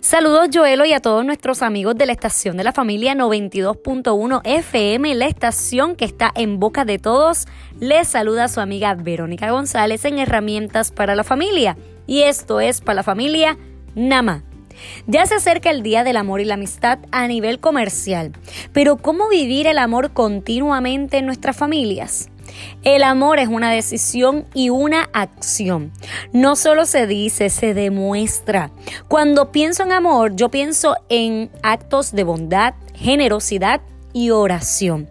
[0.00, 5.14] Saludos Joelo y a todos nuestros amigos de la estación de la familia 92.1 FM,
[5.14, 7.46] la estación que está en boca de todos.
[7.80, 11.76] Les saluda su amiga Verónica González en Herramientas para la Familia.
[12.06, 13.58] Y esto es para la familia
[13.94, 14.44] Nama.
[15.06, 18.32] Ya se acerca el Día del Amor y la Amistad a nivel comercial,
[18.72, 22.28] pero ¿cómo vivir el amor continuamente en nuestras familias?
[22.82, 25.92] El amor es una decisión y una acción.
[26.32, 28.70] No solo se dice, se demuestra.
[29.08, 33.80] Cuando pienso en amor, yo pienso en actos de bondad, generosidad
[34.12, 35.08] y oración.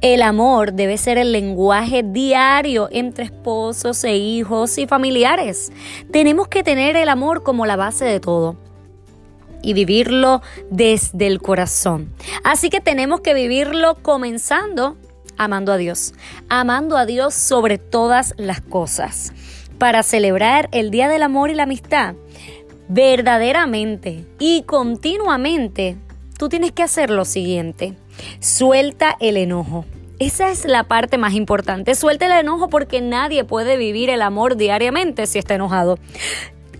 [0.00, 5.70] El amor debe ser el lenguaje diario entre esposos e hijos y familiares.
[6.10, 8.56] Tenemos que tener el amor como la base de todo
[9.62, 12.12] y vivirlo desde el corazón.
[12.42, 14.96] Así que tenemos que vivirlo comenzando
[15.40, 16.12] amando a Dios,
[16.50, 19.32] amando a Dios sobre todas las cosas.
[19.78, 22.14] Para celebrar el Día del Amor y la Amistad,
[22.88, 25.96] verdaderamente y continuamente,
[26.36, 27.94] tú tienes que hacer lo siguiente.
[28.38, 29.86] Suelta el enojo.
[30.18, 31.94] Esa es la parte más importante.
[31.94, 35.98] Suelta el enojo porque nadie puede vivir el amor diariamente si está enojado.